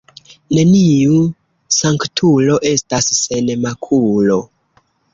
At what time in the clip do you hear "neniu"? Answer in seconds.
0.57-1.19